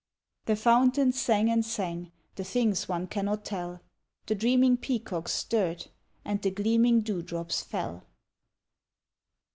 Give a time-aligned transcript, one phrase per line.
[0.45, 3.81] The fountain sang and sang The things one cannot tell;
[4.25, 5.91] The dreaming peacocks stirred
[6.25, 8.07] And the gleaming dew drops fell.